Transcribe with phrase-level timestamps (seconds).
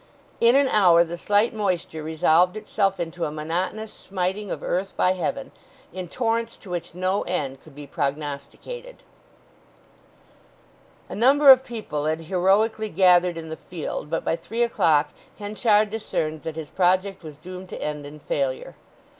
[0.39, 5.11] In an hour the slight moisture resolved itself into a monotonous smiting of earth by
[5.11, 5.51] heaven,
[5.93, 9.03] in torrents to which no end could be prognosticated.
[11.07, 15.91] A number of people had heroically gathered in the field but by three o'clock Henchard
[15.91, 18.75] discerned that his project was doomed to end in failure.